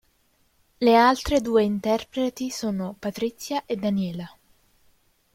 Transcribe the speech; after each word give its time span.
Le 0.81 0.95
altre 0.95 1.41
due 1.41 1.61
interpreti 1.63 2.49
sono 2.49 2.95
Patrizia 2.97 3.67
e 3.67 3.75
Daniela. 3.75 4.35